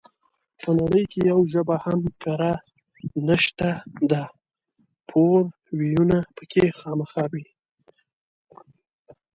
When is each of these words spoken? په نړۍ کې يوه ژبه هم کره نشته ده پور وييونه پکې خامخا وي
په 0.61 0.69
نړۍ 0.79 1.03
کې 1.11 1.19
يوه 1.29 1.45
ژبه 1.53 1.75
هم 1.85 2.01
کره 2.23 2.53
نشته 3.27 3.69
ده 4.09 4.23
پور 5.09 5.41
وييونه 5.77 6.17
پکې 6.35 6.65
خامخا 6.79 7.23
وي 7.31 7.45